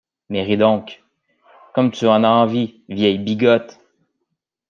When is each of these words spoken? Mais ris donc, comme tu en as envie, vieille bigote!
Mais 0.29 0.41
ris 0.41 0.57
donc, 0.57 1.03
comme 1.75 1.91
tu 1.91 2.07
en 2.07 2.23
as 2.23 2.27
envie, 2.27 2.81
vieille 2.89 3.19
bigote! 3.19 3.77